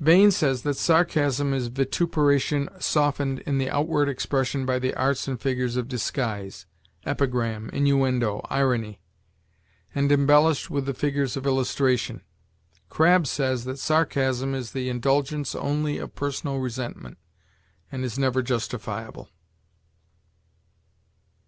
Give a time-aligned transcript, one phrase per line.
[0.00, 5.40] Bain says that sarcasm is vituperation softened in the outward expression by the arts and
[5.40, 6.66] figures of disguise
[7.04, 9.00] epigram, innuendo, irony
[9.92, 12.22] and embellished with the figures of illustration.
[12.88, 17.18] Crabb says that sarcasm is the indulgence only of personal resentment,
[17.90, 19.30] and is never justifiable.